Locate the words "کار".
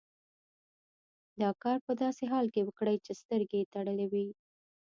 1.63-1.77